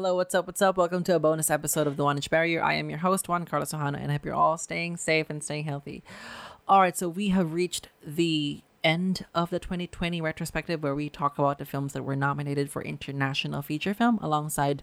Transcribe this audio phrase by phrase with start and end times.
[0.00, 0.46] Hello, what's up?
[0.46, 0.78] What's up?
[0.78, 2.62] Welcome to a bonus episode of The One Inch Barrier.
[2.62, 5.44] I am your host, Juan Carlos Ojano, and I hope you're all staying safe and
[5.44, 6.02] staying healthy.
[6.66, 11.38] All right, so we have reached the end of the 2020 retrospective where we talk
[11.38, 14.82] about the films that were nominated for International Feature Film alongside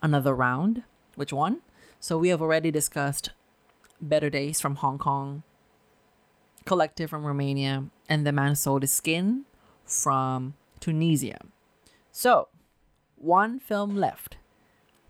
[0.00, 0.84] another round.
[1.16, 1.60] Which one?
[2.00, 3.32] So we have already discussed
[4.00, 5.42] Better Days from Hong Kong,
[6.64, 9.44] Collective from Romania, and The Man Sold His Skin
[9.84, 11.40] from Tunisia.
[12.10, 12.48] So,
[13.16, 14.38] one film left.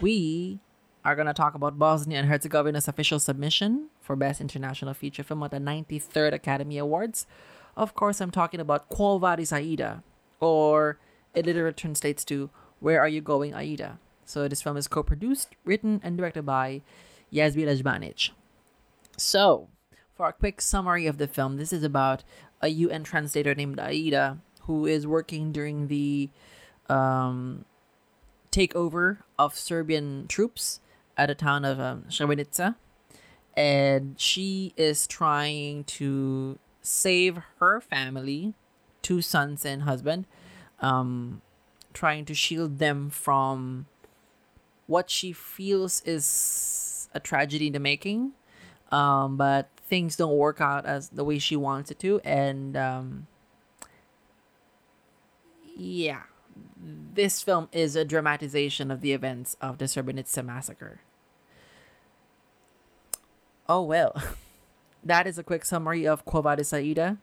[0.00, 0.60] We
[1.06, 5.42] are going to talk about Bosnia and Herzegovina's official submission for Best International Feature Film
[5.42, 7.26] at the 93rd Academy Awards.
[7.76, 10.02] Of course, I'm talking about Quo Vadis Aida,
[10.38, 10.98] or
[11.34, 13.98] it literally translates to Where Are You Going, Aida?
[14.26, 16.82] So, this film is co produced, written, and directed by
[17.32, 18.30] Jasmila Žbanić.
[19.16, 19.68] So,
[20.14, 22.24] for a quick summary of the film, this is about
[22.60, 26.28] a UN translator named Aida who is working during the
[26.88, 27.64] um,
[28.50, 30.80] takeover of Serbian troops
[31.16, 32.76] at the town of um, Srebrenica.
[33.56, 38.54] And she is trying to save her family,
[39.02, 40.26] two sons and husband,
[40.80, 41.40] um,
[41.94, 43.86] trying to shield them from
[44.86, 48.32] what she feels is a tragedy in the making.
[48.92, 52.20] Um, but things don't work out as the way she wants it to.
[52.24, 53.26] And um,
[55.76, 56.22] yeah,
[56.76, 61.00] this film is a dramatization of the events of the Srebrenica massacre.
[63.68, 64.14] Oh well,
[65.04, 67.18] that is a quick summary of Quo Vadis Aida.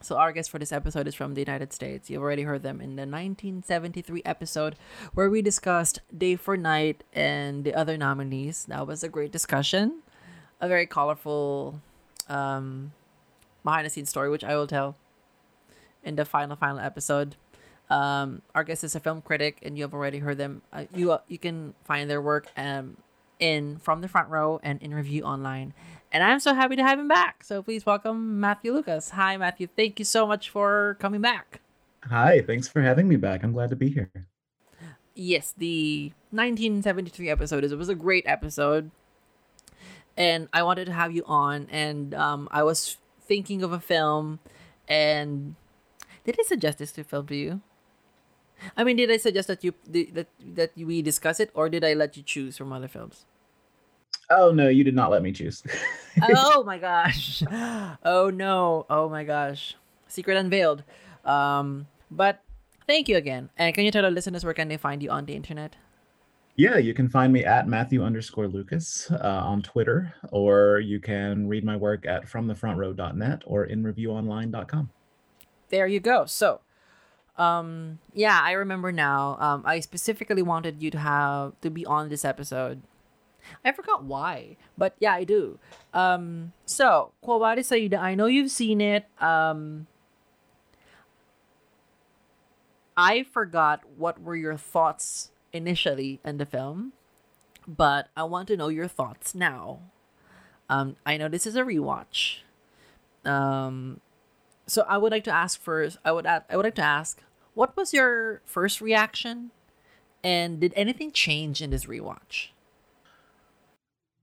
[0.00, 2.10] So our guest for this episode is from the United States.
[2.10, 4.76] You've already heard them in the 1973 episode
[5.14, 8.66] where we discussed Day for Night and the other nominees.
[8.66, 10.02] That was a great discussion,
[10.60, 11.80] a very colorful
[12.28, 12.92] um,
[13.64, 14.96] behind the scenes story, which I will tell
[16.02, 17.36] in the final final episode.
[17.90, 20.62] Um, our guest is a film critic, and you have already heard them.
[20.72, 22.96] Uh, you uh, you can find their work um,
[23.38, 25.74] in from the front row and in review online.
[26.10, 27.42] And I'm so happy to have him back.
[27.42, 29.10] So please welcome Matthew Lucas.
[29.10, 29.66] Hi, Matthew.
[29.66, 31.60] Thank you so much for coming back.
[32.04, 33.42] Hi, thanks for having me back.
[33.42, 34.10] I'm glad to be here.
[35.14, 38.90] Yes, the 1973 episode is it was a great episode,
[40.16, 41.68] and I wanted to have you on.
[41.70, 44.40] And um, I was thinking of a film,
[44.88, 45.54] and
[46.24, 47.60] did I suggest this to film to you?
[48.76, 51.94] I mean, did I suggest that you that that we discuss it, or did I
[51.94, 53.26] let you choose from other films?
[54.30, 55.62] Oh no, you did not let me choose.
[56.22, 57.42] oh my gosh!
[58.04, 58.86] Oh no!
[58.88, 59.76] Oh my gosh!
[60.08, 60.84] Secret unveiled.
[61.24, 62.42] Um, but
[62.86, 63.50] thank you again.
[63.56, 65.76] And can you tell our listeners where can they find you on the internet?
[66.56, 71.48] Yeah, you can find me at Matthew underscore Lucas uh, on Twitter, or you can
[71.48, 74.90] read my work at fromthefrontrow.net or inreviewonline.com.
[75.70, 76.26] There you go.
[76.26, 76.60] So,
[77.36, 79.36] um yeah i remember now.
[79.40, 82.82] Um i specifically wanted you to have to be on this episode.
[83.64, 85.58] I forgot why but yeah i do.
[85.92, 89.06] Um so Quo Vadis Aida i know you've seen it.
[89.20, 89.86] Um
[92.96, 96.92] i forgot what were your thoughts initially in the film
[97.66, 99.80] but i want to know your thoughts now.
[100.68, 102.38] Um i know this is a rewatch.
[103.24, 104.00] Um
[104.66, 105.98] so I would like to ask first.
[106.04, 107.22] I would I would like to ask,
[107.54, 109.50] what was your first reaction,
[110.22, 112.48] and did anything change in this rewatch?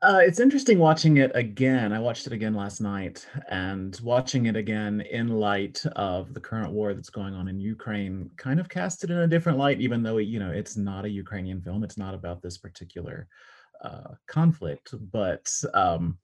[0.04, 1.94] Uh, it's interesting watching it again.
[1.94, 6.72] I watched it again last night, and watching it again in light of the current
[6.72, 9.80] war that's going on in Ukraine kind of cast it in a different light.
[9.80, 13.28] Even though you know it's not a Ukrainian film, it's not about this particular
[13.84, 16.18] uh, conflict, but um,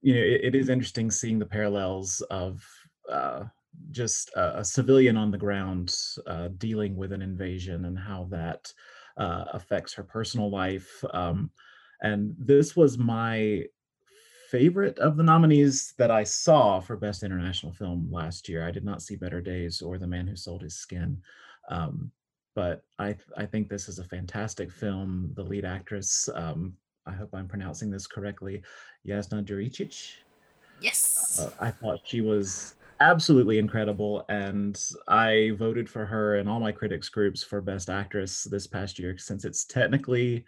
[0.00, 2.66] you know it, it is interesting seeing the parallels of
[3.10, 3.44] uh,
[3.90, 5.94] just a, a, civilian on the ground
[6.26, 8.72] uh, dealing with an invasion and how that
[9.16, 11.04] uh, affects her personal life.
[11.12, 11.50] Um,
[12.02, 13.64] and this was my
[14.50, 18.66] favorite of the nominees that I saw for Best International Film last year.
[18.66, 21.20] I did not see Better Days or The Man Who Sold His Skin.
[21.68, 22.10] Um,
[22.54, 25.30] but I, I think this is a fantastic film.
[25.34, 26.74] The lead actress, um,
[27.06, 28.62] I hope I'm pronouncing this correctly,
[29.06, 30.14] Jasna Đuričić.
[30.80, 31.38] Yes.
[31.40, 36.72] Uh, I thought she was absolutely incredible and i voted for her in all my
[36.72, 40.44] critics groups for best actress this past year since it's technically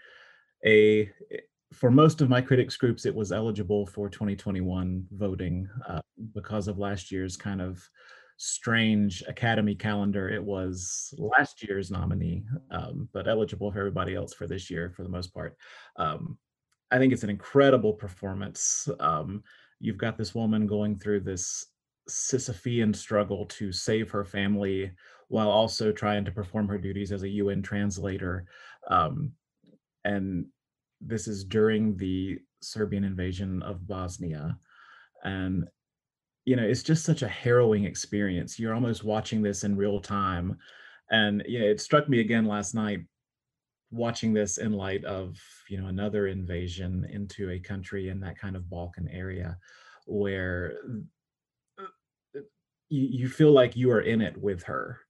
[0.66, 1.10] a
[1.72, 6.00] for most of my critics groups it was eligible for 2021 voting uh,
[6.34, 7.88] because of last year's kind of
[8.36, 10.28] strange academy calendar.
[10.28, 15.04] It was last year's nominee um, but eligible for everybody else for this year for
[15.04, 15.56] the most part.
[15.96, 16.38] Um,
[16.90, 18.88] i think it's an incredible performance.
[19.00, 19.42] Um,
[19.80, 21.66] you've got this woman going through this
[22.08, 24.92] Sisyphean struggle to save her family
[25.28, 28.46] while also trying to perform her duties as a UN translator.
[28.88, 29.32] Um,
[30.04, 30.46] and
[31.00, 34.58] this is during the Serbian invasion of Bosnia.
[35.24, 35.68] And,
[36.44, 38.58] you know, it's just such a harrowing experience.
[38.58, 40.58] You're almost watching this in real time.
[41.10, 43.00] And, you know, it struck me again last night
[43.90, 45.38] watching this in light of,
[45.68, 49.58] you know, another invasion into a country in that kind of Balkan area
[50.06, 50.78] where
[52.92, 55.00] you, you feel like you are in it with her.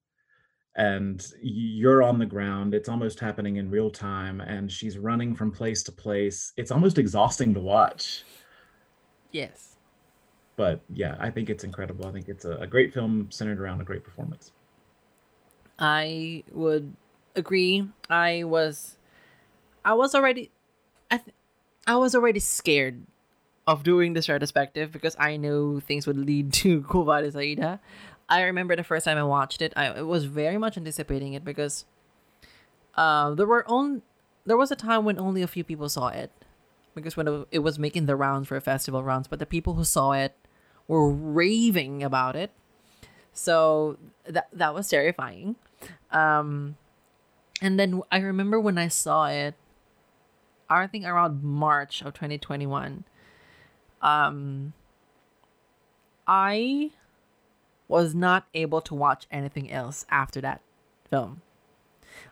[0.75, 5.51] And you're on the ground it's almost happening in real time and she's running from
[5.51, 6.53] place to place.
[6.57, 8.25] It's almost exhausting to watch.
[9.33, 9.77] Yes.
[10.57, 12.07] But yeah i think it's incredible.
[12.07, 14.53] I think it's a, a great film centered around a great performance.
[15.79, 16.95] I would
[17.37, 17.87] agree.
[18.09, 18.97] I was
[19.85, 20.51] i was already
[21.11, 21.35] i th-
[21.87, 23.03] i was already scared
[23.67, 27.81] of doing this retrospective because i knew things would lead to Quo Vadis Aida
[28.33, 31.85] I remember the first time I watched it, I, was very much anticipating it because
[32.95, 34.01] uh, there were only
[34.47, 36.33] there was a time when only a few people saw it
[36.95, 40.13] because when it was making the rounds for festival rounds, but the people who saw
[40.13, 40.35] it
[40.89, 42.51] were raving about it.
[43.35, 45.57] So that that was terrifying.
[46.11, 46.77] Um,
[47.61, 49.55] and then I remember when I saw it,
[50.71, 53.05] I think around March of 2021.
[54.03, 54.73] Um,
[56.27, 56.91] I
[57.89, 60.61] was not able to watch anything else after that
[61.11, 61.43] film.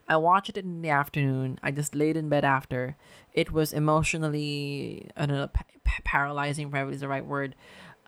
[0.08, 1.58] I watched it in the afternoon.
[1.62, 2.96] I just laid in bed after.
[3.32, 5.64] It was emotionally, I don't know, pa-
[6.04, 7.54] paralyzing probably is the right word.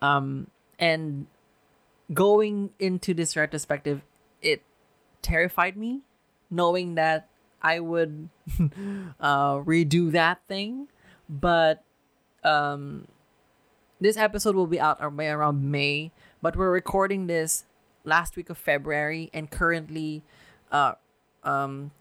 [0.01, 0.49] Um,
[0.79, 1.27] and
[2.13, 4.03] going into this retrospective,
[4.41, 4.63] it
[5.23, 6.01] terrified me,
[6.51, 7.29] knowing that
[7.63, 8.29] I would
[9.21, 10.89] uh, redo that thing.
[11.29, 11.85] But
[12.43, 13.07] um,
[14.03, 16.11] this episode will be out around May,
[16.41, 17.65] but we're recording this
[18.05, 20.23] last week of February, and currently,
[20.71, 20.95] uh,
[21.45, 21.93] um,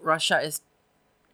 [0.00, 0.62] Russia is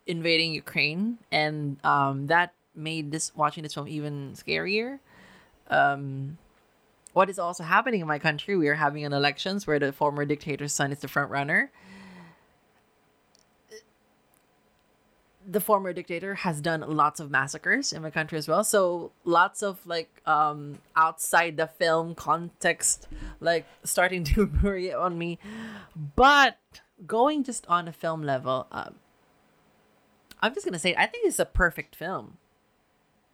[0.06, 4.98] invading Ukraine, and um, that made this watching this film even scarier.
[5.68, 6.38] Um,
[7.12, 8.56] what is also happening in my country?
[8.56, 11.70] We are having an elections where the former dictator's son is the front runner,
[15.46, 18.64] the former dictator has done lots of massacres in my country as well.
[18.64, 23.08] So lots of like um outside the film context
[23.40, 25.38] like starting to worry on me.
[26.16, 26.58] But
[27.06, 28.96] going just on a film level, um,
[30.40, 32.38] I'm just gonna say I think it's a perfect film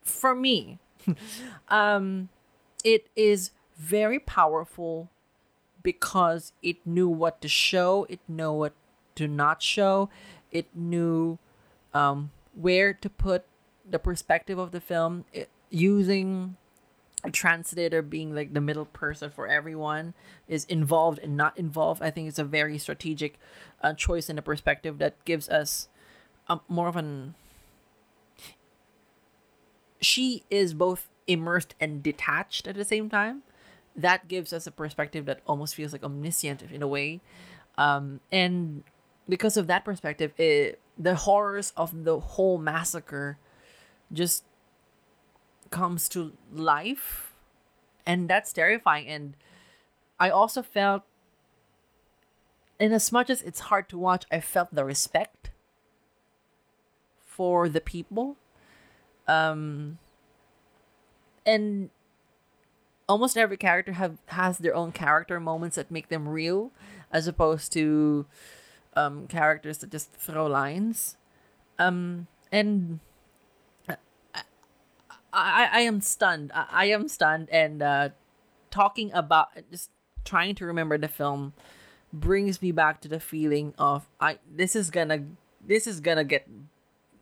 [0.02, 0.78] for me.
[1.69, 2.28] um,
[2.84, 5.10] it is very powerful
[5.82, 8.72] because it knew what to show, it knew what
[9.14, 10.10] to not show,
[10.50, 11.38] it knew
[11.94, 13.44] um, where to put
[13.88, 16.56] the perspective of the film it, using
[17.25, 20.14] a translator being like the middle person for everyone
[20.46, 22.02] is involved and not involved.
[22.02, 23.38] I think it's a very strategic
[23.82, 25.88] uh, choice in the perspective that gives us
[26.49, 27.35] um, more of an
[30.00, 33.43] she is both immersed and detached at the same time.
[33.96, 37.20] That gives us a perspective that almost feels like omniscient in a way.
[37.77, 38.84] Um, and
[39.29, 43.38] because of that perspective it the horrors of the whole massacre
[44.12, 44.44] just
[45.70, 47.34] comes to life
[48.06, 49.06] and that's terrifying.
[49.06, 49.36] And
[50.19, 51.02] i also felt
[52.81, 55.50] in as much as it's hard to watch i felt the respect
[57.24, 58.36] for the people.
[59.28, 59.98] Um
[61.46, 61.90] and
[63.08, 66.72] almost every character have has their own character moments that make them real
[67.12, 68.26] as opposed to
[68.98, 71.17] um, characters that just throw lines.
[71.78, 73.00] Um, and
[73.88, 73.94] I,
[75.32, 76.50] I, I am stunned.
[76.55, 77.48] I, I am stunned.
[77.50, 78.08] And uh,
[78.70, 79.90] talking about just
[80.24, 81.52] trying to remember the film
[82.12, 85.24] brings me back to the feeling of I this is gonna
[85.64, 86.48] this is gonna get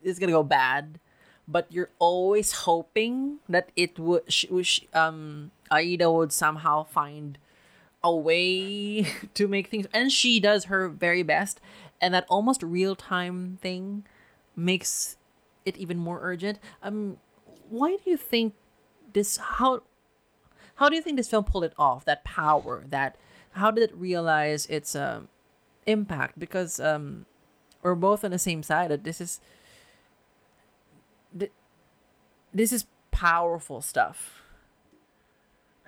[0.03, 1.01] this is gonna go bad,
[1.49, 7.39] but you're always hoping that it would sh- sh- um Aida would somehow find
[8.07, 9.03] a way
[9.35, 11.61] to make things and she does her very best.
[12.01, 14.05] And that almost real time thing
[14.55, 15.17] makes
[15.65, 16.59] it even more urgent.
[16.83, 17.19] Um
[17.69, 18.55] why do you think
[19.13, 19.83] this how
[20.77, 23.17] how do you think this film pulled it off that power that
[23.53, 25.29] how did it realize its um
[25.87, 26.39] impact?
[26.39, 27.27] Because um
[27.83, 29.41] we're both on the same side that this is
[32.55, 34.43] this is powerful stuff.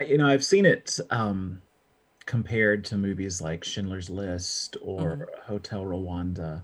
[0.01, 1.61] You know i've seen it um
[2.29, 5.23] compared to movies like Schindler's List or mm-hmm.
[5.51, 6.63] Hotel Rwanda.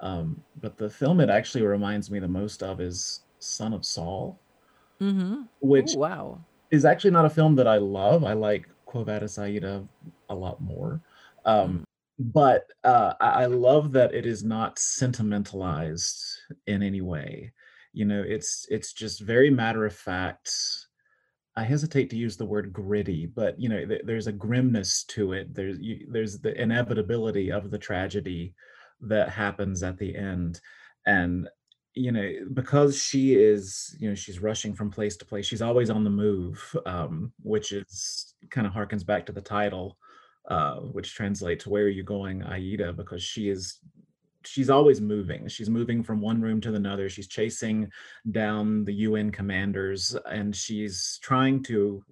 [0.00, 4.40] Um, but the film it actually reminds me the most of is Son of Saul,
[5.00, 5.42] mm-hmm.
[5.60, 6.40] which Ooh, wow
[6.70, 8.24] is actually not a film that I love.
[8.24, 9.86] I like Quo Vadis Aida
[10.30, 11.02] a lot more.
[11.44, 11.84] Um,
[12.18, 16.24] but uh, I, I love that it is not sentimentalized
[16.66, 17.52] in any way.
[17.92, 20.50] You know, it's it's just very matter of fact.
[21.54, 25.32] I hesitate to use the word gritty, but you know, th- there's a grimness to
[25.34, 25.54] it.
[25.54, 28.54] There's you, there's the inevitability of the tragedy
[29.02, 30.60] that happens at the end,
[31.06, 31.48] and
[31.94, 35.44] you know, because she is, you know, she's rushing from place to place.
[35.44, 39.98] She's always on the move, um, which is kind of harkens back to the title,
[40.48, 43.78] uh, which translates "Where are you going, Aida?" Because she is
[44.46, 45.48] she's always moving.
[45.48, 47.08] She's moving from one room to another.
[47.08, 47.90] She's chasing
[48.30, 52.04] down the UN commanders and she's trying to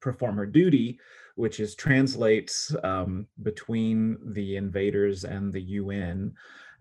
[0.00, 0.98] perform her duty,
[1.34, 6.34] which is translate um, between the invaders and the UN.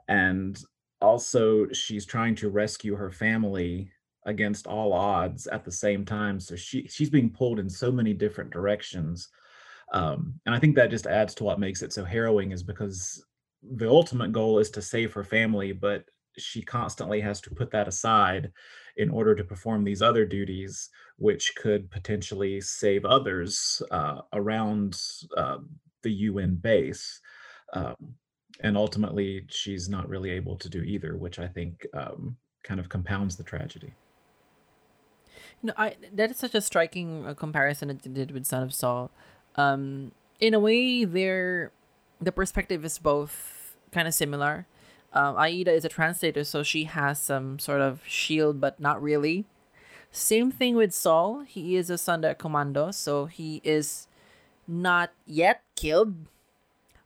[0.07, 0.61] And
[1.01, 3.91] also, she's trying to rescue her family
[4.25, 6.39] against all odds at the same time.
[6.39, 9.29] So she she's being pulled in so many different directions.
[9.91, 13.23] Um, and I think that just adds to what makes it so harrowing is because
[13.71, 16.05] the ultimate goal is to save her family, but
[16.37, 18.51] she constantly has to put that aside
[18.97, 24.99] in order to perform these other duties, which could potentially save others uh, around
[25.37, 25.57] uh,
[26.01, 27.19] the UN base.
[27.73, 28.15] Um,
[28.61, 32.89] and ultimately, she's not really able to do either, which I think um, kind of
[32.89, 33.93] compounds the tragedy.
[35.61, 39.11] No, I that is such a striking uh, comparison you did with Son of Saul.
[39.55, 41.71] Um, in a way, they're
[42.21, 44.67] the perspective is both kind of similar.
[45.13, 49.45] Um, Aida is a translator, so she has some sort of shield, but not really.
[50.11, 51.41] Same thing with Saul.
[51.41, 54.07] He is a Sonderkommando, so he is
[54.67, 56.15] not yet killed,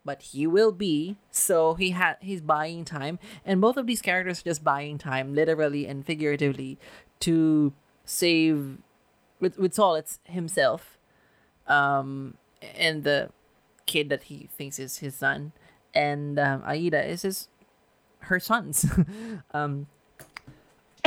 [0.06, 1.18] but he will be.
[1.32, 5.34] So he had he's buying time, and both of these characters are just buying time,
[5.34, 6.80] literally and figuratively,
[7.22, 7.74] to
[8.06, 8.78] save.
[9.40, 10.98] With with Saul, it's himself,
[11.68, 12.36] um,
[12.76, 13.30] and the
[13.88, 15.54] kid that he thinks is his son,
[15.96, 17.48] and um, Aida is his
[18.20, 18.86] her sons.
[19.52, 19.88] um,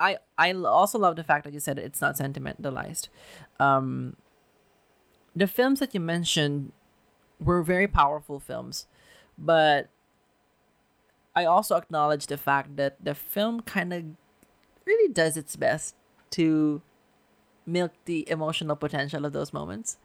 [0.00, 3.08] I I also love the fact that you said it's not sentimentalized.
[3.58, 4.16] Um,
[5.34, 6.72] the films that you mentioned
[7.40, 8.86] were very powerful films,
[9.38, 9.88] but
[11.34, 14.04] I also acknowledge the fact that the film kind of
[14.84, 15.94] really does its best
[16.30, 16.82] to
[17.66, 19.98] milk the emotional potential of those moments.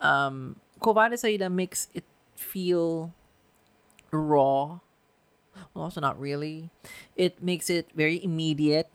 [0.00, 2.04] Um, Quo Vadis Aida makes it
[2.36, 3.12] feel
[4.10, 4.80] raw.
[5.72, 6.70] Well, also not really.
[7.16, 8.90] It makes it very immediate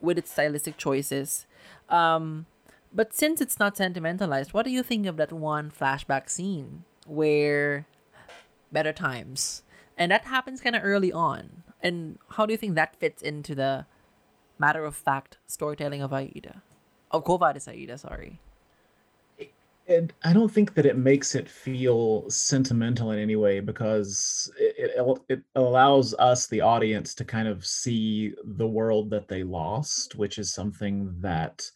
[0.00, 1.46] with its stylistic choices.
[1.88, 2.46] Um,
[2.92, 7.86] but since it's not sentimentalized, what do you think of that one flashback scene where
[8.70, 9.62] better times?
[9.96, 11.62] And that happens kind of early on.
[11.80, 13.86] And how do you think that fits into the
[14.58, 16.62] matter of fact storytelling of Aida?
[17.10, 18.40] Of Quo Vadis Aida, sorry
[19.92, 24.92] and I don't think that it makes it feel sentimental in any way because it,
[24.96, 30.16] it, it allows us, the audience, to kind of see the world that they lost,
[30.16, 31.68] which is something that,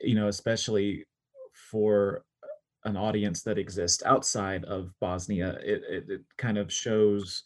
[0.00, 1.04] you know, especially
[1.52, 2.24] for
[2.84, 7.42] an audience that exists outside of Bosnia, it, it, it kind of shows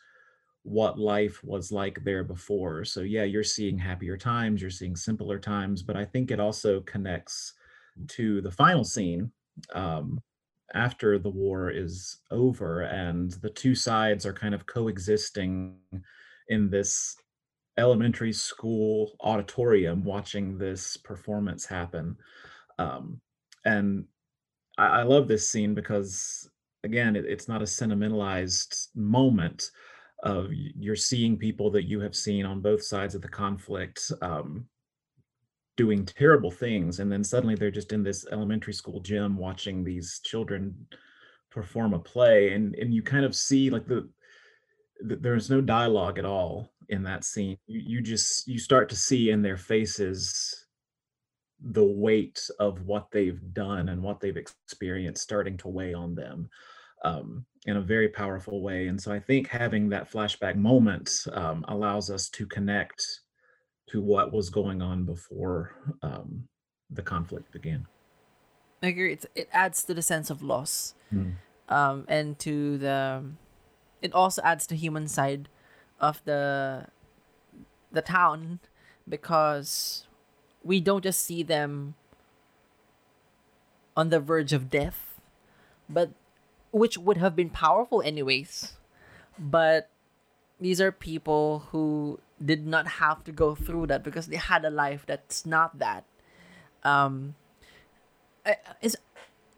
[0.63, 2.85] what life was like there before.
[2.85, 6.81] So, yeah, you're seeing happier times, you're seeing simpler times, but I think it also
[6.83, 7.55] connects
[8.09, 9.33] to the final scene
[9.75, 10.21] um,
[10.75, 15.77] after the war is over and the two sides are kind of coexisting
[16.49, 17.17] in this
[17.79, 22.17] elementary school auditorium watching this performance happen.
[22.79, 23.21] Um,
[23.65, 24.05] and
[24.77, 26.49] I, I, love this scene because
[26.85, 29.71] again it, it's not a sentimentalized moment
[30.23, 34.67] of you're seeing people that you have seen on both sides of the conflict um,
[35.79, 40.21] doing terrible things and then suddenly they're just in this elementary school gym watching these
[40.25, 40.75] children
[41.51, 44.07] perform a play and and you kind of see like the,
[45.01, 47.57] the there's no dialogue at all in that scene.
[47.67, 50.67] You, you just you start to see in their faces
[51.61, 56.49] the weight of what they've done and what they've experienced starting to weigh on them
[57.05, 58.89] um, in a very powerful way.
[58.89, 63.05] And so i think having that flashback moment um, allows us to connect
[63.91, 66.49] to what was going on before um,
[66.91, 67.87] the conflict began.
[68.83, 69.13] I agree.
[69.13, 71.35] It's, it adds to the sense of loss, mm.
[71.69, 73.25] um, and to the.
[74.01, 75.49] It also adds the human side
[76.01, 76.87] of the
[77.91, 78.61] the town
[79.09, 80.07] because
[80.63, 81.95] we don't just see them
[83.97, 85.21] on the verge of death,
[85.89, 86.11] but
[86.71, 88.75] which would have been powerful anyways.
[89.39, 89.91] But
[90.61, 94.71] these are people who did not have to go through that because they had a
[94.71, 96.05] life that's not that.
[96.85, 97.35] Um,
[98.47, 98.97] I is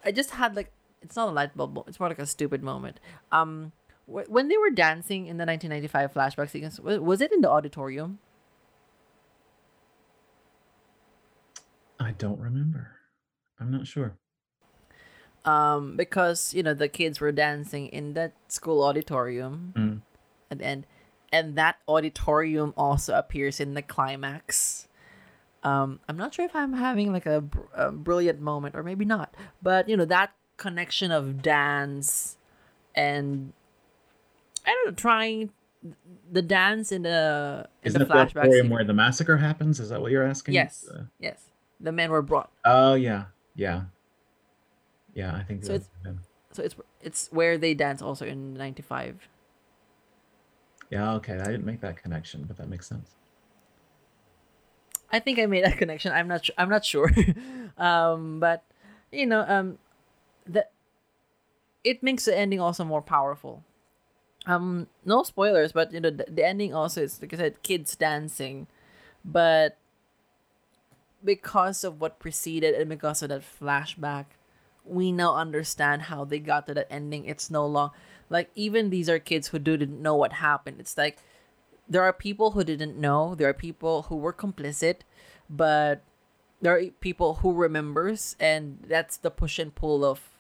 [0.05, 0.73] I just had like
[1.03, 1.85] it's not a light bulb.
[1.87, 3.01] It's more like a stupid moment.
[3.33, 3.73] Um,
[4.07, 7.51] wh- when they were dancing in the 1995 flashback sequence, wa- was it in the
[7.51, 8.19] auditorium?
[11.99, 12.93] I don't remember.
[13.59, 14.17] I'm not sure.
[15.45, 20.01] Um, because you know the kids were dancing in that school auditorium Mm.
[20.51, 20.87] at the end,
[21.33, 24.89] and that auditorium also appears in the climax.
[25.63, 29.05] Um, I'm not sure if I'm having like a, br- a brilliant moment or maybe
[29.05, 32.37] not, but you know that connection of dance
[32.95, 33.53] and
[34.67, 35.51] I don't know, trying
[36.31, 38.51] the dance in the in Isn't the flashback.
[38.53, 38.69] scene.
[38.71, 39.81] where the massacre happens?
[39.81, 40.55] Is that what you're asking?
[40.55, 41.45] Yes, Uh, yes,
[41.79, 42.51] the men were brought.
[42.65, 43.83] Oh yeah, yeah,
[45.15, 45.35] yeah.
[45.35, 49.29] I think So that's it's- So it's it's where they dance also in '95.
[50.91, 51.39] Yeah, okay.
[51.39, 53.15] I didn't make that connection, but that makes sense.
[55.13, 56.13] I think I made that connection.
[56.13, 56.45] I'm not.
[56.45, 57.11] Su- I'm not sure,
[57.79, 58.65] um, but
[59.13, 59.79] you know, um,
[60.47, 60.73] that
[61.85, 63.63] it makes the ending also more powerful.
[64.47, 67.95] Um, no spoilers, but you know, the, the ending also is like I said, kids
[67.97, 68.67] dancing,
[69.25, 69.77] but
[71.23, 74.27] because of what preceded and because of that flashback,
[74.85, 77.27] we now understand how they got to that ending.
[77.27, 77.91] It's no long
[78.31, 80.81] like even these are kids who didn't know what happened.
[80.81, 81.19] It's like
[81.89, 83.35] there are people who didn't know.
[83.35, 85.01] There are people who were complicit
[85.51, 86.03] but
[86.63, 90.31] there are people who remembers and that's the push and pull of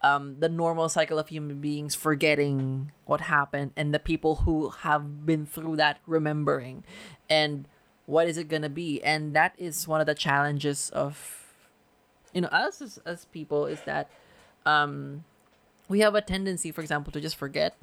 [0.00, 5.26] um, the normal cycle of human beings forgetting what happened and the people who have
[5.26, 6.84] been through that remembering.
[7.28, 7.66] And
[8.06, 9.02] what is it gonna be?
[9.02, 11.44] And that is one of the challenges of
[12.32, 14.10] you know us as, as people is that
[14.64, 15.24] um,
[15.88, 17.76] we have a tendency for example to just forget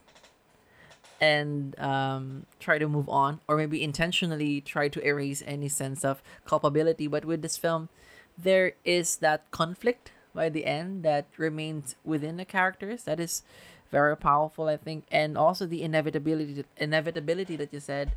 [1.19, 6.21] and um, try to move on, or maybe intentionally try to erase any sense of
[6.45, 7.07] culpability.
[7.07, 7.89] But with this film,
[8.37, 13.03] there is that conflict by the end that remains within the characters.
[13.03, 13.43] That is
[13.91, 18.11] very powerful, I think, and also the inevitability inevitability that you said.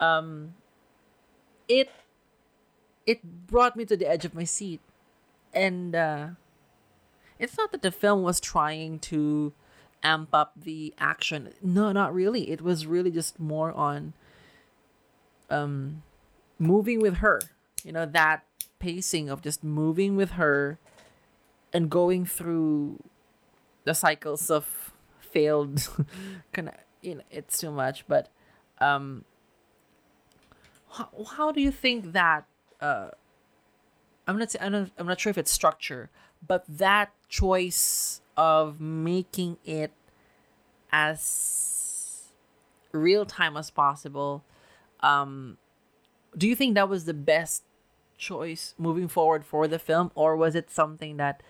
[0.00, 0.54] Um,
[1.68, 1.90] it
[3.06, 4.80] it brought me to the edge of my seat,
[5.52, 6.26] and uh,
[7.38, 9.52] it's not that the film was trying to
[10.02, 11.50] amp up the action.
[11.62, 12.50] No, not really.
[12.50, 14.12] It was really just more on
[15.50, 16.02] um
[16.58, 17.40] moving with her.
[17.82, 18.44] You know, that
[18.78, 20.78] pacing of just moving with her
[21.72, 23.02] and going through
[23.84, 25.88] the cycles of failed
[26.52, 28.28] kind of you know, it's too much, but
[28.78, 29.24] um
[30.92, 32.46] how, how do you think that
[32.80, 33.08] uh
[34.26, 36.10] I'm not I'm not, I'm not sure if it's structure,
[36.46, 39.92] but that choice of making it
[40.92, 42.32] as
[42.92, 44.44] real time as possible
[45.00, 45.58] um
[46.36, 47.64] do you think that was the best
[48.16, 50.10] choice moving forward for the film?
[50.14, 51.42] Or was it something that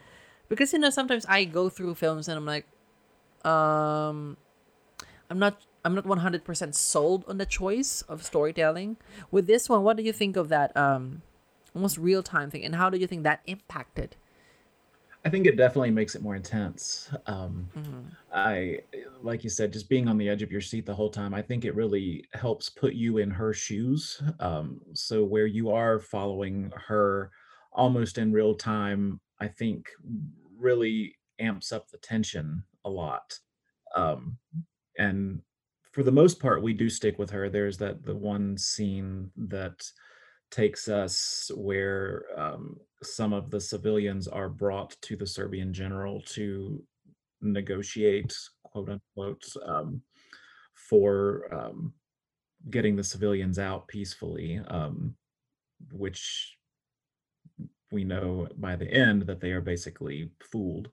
[0.49, 2.67] because you know sometimes i go through films and i'm like
[3.45, 4.37] um
[5.31, 8.97] i'm not i'm not 100% sold on the choice of storytelling.
[9.31, 11.23] With this one what do you think of that um
[11.75, 14.17] almost real time thing and how do you think that impacted
[15.25, 17.11] I think it definitely makes it more intense.
[17.27, 18.17] Um, Mhm.
[18.33, 18.81] I,
[19.23, 21.35] like you said, just being on the edge of your seat the whole time.
[21.35, 24.23] I think it really helps put you in her shoes.
[24.41, 27.31] Um, so where you are following her
[27.73, 29.89] almost in real time, I think
[30.57, 33.39] really amps up the tension a lot.
[33.95, 34.39] Um,
[34.99, 35.43] and
[35.93, 37.49] for the most part, we do stick with her.
[37.49, 39.91] There's that the one scene that
[40.55, 46.81] takes us where um, some of the civilians are brought to the Serbian general to
[47.43, 50.01] negotiate, quote unquote, um,
[50.75, 51.93] for um,
[52.71, 55.17] getting the civilians out peacefully, um,
[55.90, 56.57] which
[57.90, 60.88] we know by the end that they are basically fooled.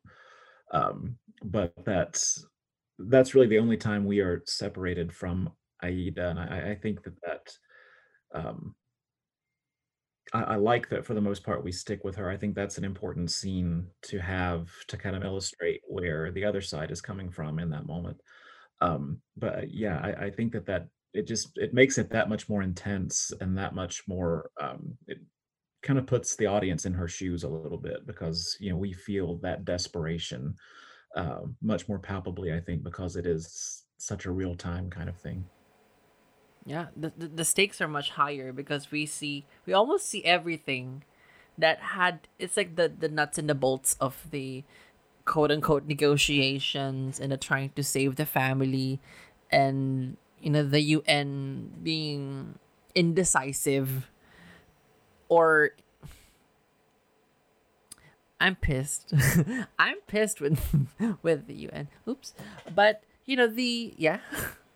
[0.72, 2.48] Um, but that's
[2.98, 5.52] that's really the only time we are separated from
[5.84, 7.58] Aida, and I, I think that that
[8.34, 8.76] um,
[10.34, 12.30] I, I like that for the most part we stick with her.
[12.30, 16.62] I think that's an important scene to have to kind of illustrate where the other
[16.62, 18.18] side is coming from in that moment.
[18.82, 22.30] Um, but uh, yeah, I, I think that that it just it makes it that
[22.30, 24.50] much more intense and that much more.
[24.60, 25.20] Um, it
[25.84, 28.94] kind of puts the audience in her shoes a little bit because you know we
[28.94, 30.56] feel that desperation
[31.16, 32.54] uh, much more palpably.
[32.54, 35.46] I think because it is such a real time kind of thing.
[36.66, 41.04] Yeah, the, the the stakes are much higher because we see we almost see everything
[41.58, 44.64] that had it's like the the nuts and the bolts of the
[45.26, 49.00] quote unquote negotiations and the trying to save the family
[49.52, 52.60] and you know the UN being
[52.94, 54.10] indecisive
[55.30, 55.72] or
[58.40, 59.14] I'm pissed.
[59.80, 60.60] I'm pissed with
[61.22, 61.88] with the UN.
[62.08, 62.34] Oops.
[62.74, 64.20] But you know the yeah.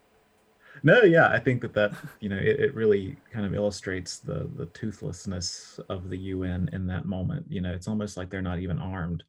[0.86, 4.48] No, yeah, I think that that you know it, it really kind of illustrates the
[4.56, 7.48] the toothlessness of the UN in that moment.
[7.50, 9.24] You know, it's almost like they're not even armed.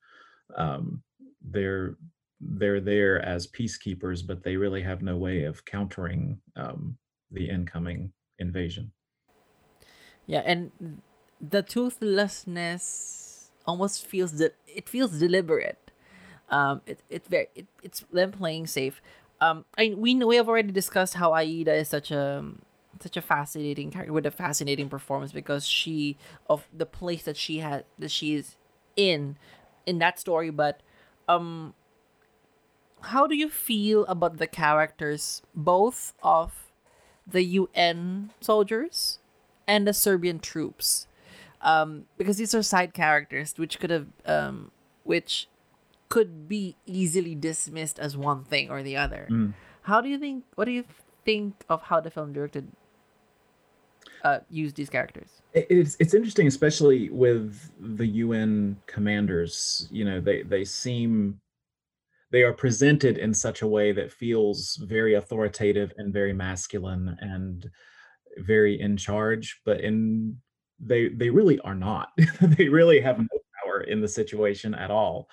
[0.55, 1.03] Um,
[1.41, 1.97] they're
[2.41, 6.99] they're there as peacekeepers, but they really have no way of countering um,
[7.31, 8.93] the incoming invasion.
[10.27, 11.01] Yeah, and
[11.41, 15.91] the toothlessness almost feels that it feels deliberate.
[16.51, 19.01] Um, it it very it, it's them playing safe.
[19.41, 22.45] Um, I we we have already discussed how Aida is such a
[23.01, 26.17] such a fascinating character with a fascinating performance because she
[26.49, 28.57] of the place that she had that she is
[28.97, 29.37] in
[29.85, 30.51] in that story.
[30.51, 30.81] But
[31.29, 31.75] um,
[33.03, 36.71] how do you feel about the characters both of
[37.27, 39.19] the UN soldiers
[39.67, 41.07] and the Serbian troops?
[41.61, 44.71] Um, because these are side characters which could have um,
[45.05, 45.49] which
[46.09, 49.27] could be easily dismissed as one thing or the other.
[49.31, 49.55] Mm.
[49.83, 50.45] How do you think?
[50.55, 50.85] What do you
[51.25, 52.69] think of how the film directed
[54.25, 55.43] uh, used these characters?
[55.53, 59.89] It's it's interesting, especially with the UN commanders.
[59.91, 61.41] You know, they they seem
[62.31, 67.71] they are presented in such a way that feels very authoritative and very masculine and
[68.39, 70.37] very in charge, but in
[70.81, 72.09] they they really are not.
[72.41, 75.29] they really have no power in the situation at all.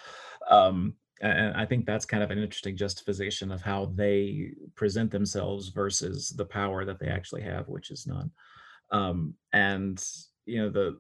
[0.50, 5.70] Um, and I think that's kind of an interesting justification of how they present themselves
[5.70, 8.32] versus the power that they actually have, which is none.
[8.92, 10.04] Um, and
[10.46, 10.98] you know the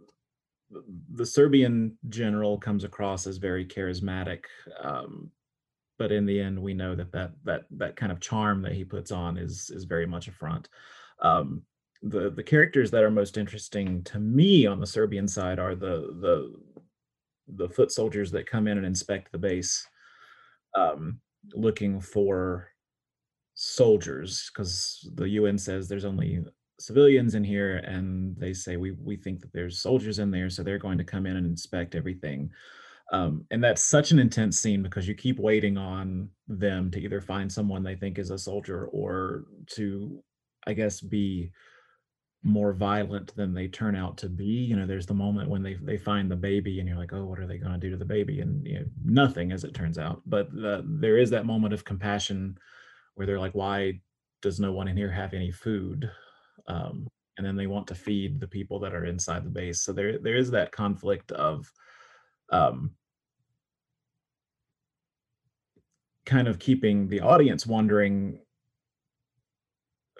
[1.13, 4.45] the Serbian general comes across as very charismatic,
[4.81, 5.29] um,
[5.99, 8.85] but in the end, we know that that that that kind of charm that he
[8.85, 10.69] puts on is is very much a front.
[11.21, 11.63] Um,
[12.01, 16.15] the the characters that are most interesting to me on the Serbian side are the
[16.21, 16.53] the
[17.47, 19.85] the foot soldiers that come in and inspect the base,
[20.75, 21.19] um,
[21.53, 22.69] looking for
[23.55, 26.43] soldiers because the UN says there's only
[26.79, 30.63] civilians in here, and they say we we think that there's soldiers in there, so
[30.63, 32.49] they're going to come in and inspect everything.
[33.11, 37.21] Um, and that's such an intense scene because you keep waiting on them to either
[37.21, 39.43] find someone they think is a soldier or
[39.75, 40.23] to,
[40.65, 41.51] I guess, be
[42.43, 44.45] more violent than they turn out to be.
[44.45, 47.23] You know, there's the moment when they they find the baby and you're like, oh,
[47.25, 48.41] what are they going to do to the baby?
[48.41, 50.21] And you know, nothing, as it turns out.
[50.25, 52.57] But there is that moment of compassion
[53.15, 54.01] where they're like, why
[54.41, 56.11] does no one in here have any food?
[56.67, 59.81] Um, and then they want to feed the people that are inside the base.
[59.81, 61.71] So there there is that conflict of
[62.49, 62.91] um,
[66.25, 68.39] kind of keeping the audience wondering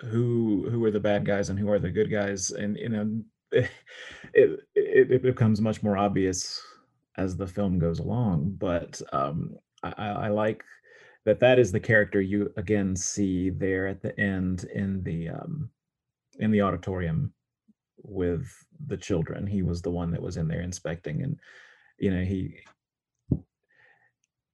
[0.10, 3.22] who who are the bad guys and who are the good guys and you know
[3.52, 3.70] it,
[4.34, 6.62] it, it becomes much more obvious
[7.18, 10.64] as the film goes along but um I, I like
[11.26, 15.70] that that is the character you again see there at the end in the um
[16.40, 17.34] in the auditorium
[18.04, 18.48] with
[18.88, 19.48] the children.
[19.48, 21.40] He was the one that was in there inspecting and
[21.98, 22.56] you know he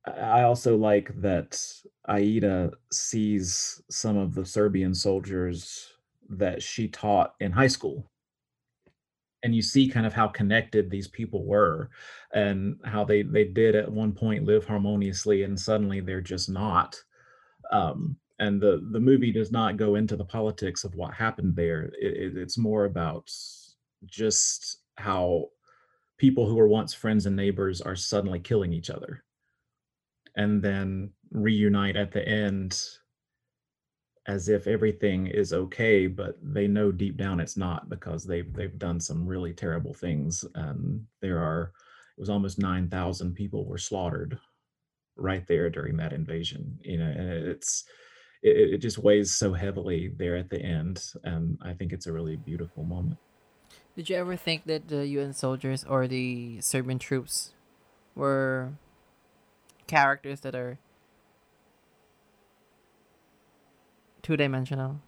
[0.06, 1.62] I also like that
[2.08, 5.94] Aida sees some of the Serbian soldiers
[6.30, 8.10] that she taught in high school.
[9.44, 11.90] And you see kind of how connected these people were
[12.34, 17.02] and how they they did at one point live harmoniously and suddenly they're just not.
[17.72, 21.84] Um, and the the movie does not go into the politics of what happened there.
[22.02, 23.32] It, it, it's more about
[24.06, 25.50] just how
[26.18, 29.24] people who were once friends and neighbors are suddenly killing each other
[30.39, 32.82] and then reunite at the end
[34.28, 38.80] as if everything is okay but they know deep down it's not because they've they've
[38.80, 41.73] done some really terrible things and there are
[42.17, 44.39] it was almost 9000 people were slaughtered
[45.17, 47.84] right there during that invasion you know and it's
[48.41, 52.13] it, it just weighs so heavily there at the end and i think it's a
[52.13, 53.19] really beautiful moment.
[53.95, 57.54] Did you ever think that the un soldiers or the serbian troops
[58.15, 58.71] were
[59.89, 60.80] characters that are
[64.21, 65.02] two dimensional.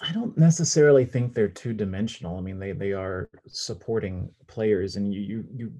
[0.00, 2.38] I don't necessarily think they're two dimensional.
[2.38, 5.72] I mean, they they are supporting players, and you you you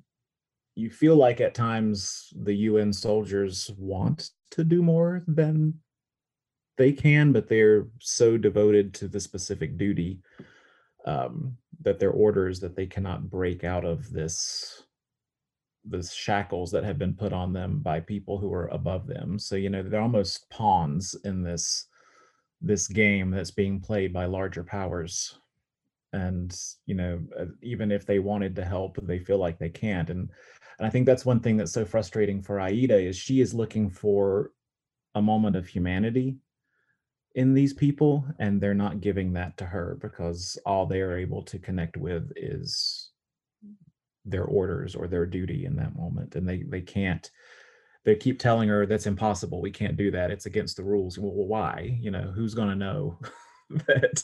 [0.75, 5.75] you feel like at times the UN soldiers want to do more than
[6.77, 10.21] they can, but they're so devoted to the specific duty
[11.07, 14.85] um, that their orders that they cannot break out of this
[15.85, 19.39] this shackles that have been put on them by people who are above them.
[19.39, 21.87] So you know they're almost pawns in this
[22.61, 25.39] this game that's being played by larger powers.
[26.13, 30.11] and you know uh, even if they wanted to help they feel like they can't
[30.11, 30.29] and
[30.79, 33.89] and i think that's one thing that's so frustrating for aida is she is looking
[33.89, 34.51] for
[35.15, 36.37] a moment of humanity
[37.35, 41.43] in these people and they're not giving that to her because all they are able
[41.43, 43.11] to connect with is
[44.25, 47.31] their orders or their duty in that moment and they they can't
[48.05, 51.19] they keep telling her that's impossible we can't do that it's against the rules.
[51.19, 51.99] Well why?
[52.01, 53.19] You know who's going to know
[53.87, 54.23] that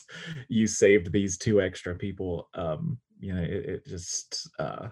[0.49, 2.49] you saved these two extra people?
[2.53, 4.89] Um you know it, it just uh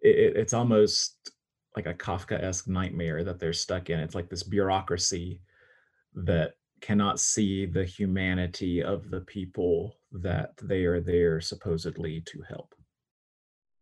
[0.00, 1.30] it, it's almost
[1.76, 5.42] like a kafka-esque nightmare that they're stuck in it's like this bureaucracy
[6.14, 6.54] that
[6.86, 12.76] cannot see the humanity of the people that they are there supposedly to help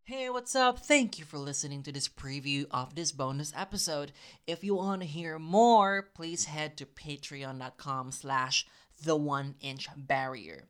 [0.07, 0.81] Hey, what's up?
[0.81, 4.13] Thank you for listening to this preview of this bonus episode.
[4.47, 8.67] If you want to hear more, please head to patreon.com slash
[9.03, 10.69] the one inch barrier.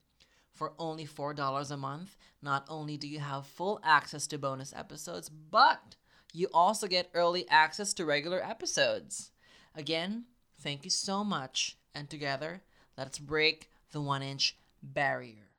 [0.53, 5.29] For only $4 a month, not only do you have full access to bonus episodes,
[5.29, 5.97] but
[6.33, 9.33] you also get early access to regular episodes.
[9.75, 10.27] Again,
[10.61, 12.63] thank you so much, and together,
[12.97, 15.54] let's break the one inch barrier.